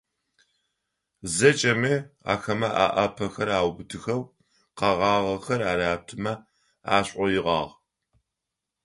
ЗэкӀэми 1.35 1.93
ахэмэ 2.33 2.69
alaпэхэр 2.83 3.49
аубытыхэу, 3.57 4.21
къэгъагъэхэр 4.77 5.61
аратымэ 5.71 6.33
ашӀоигъуагъ. 6.95 7.73